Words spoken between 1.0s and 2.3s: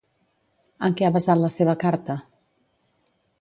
què ha basat la seva carta?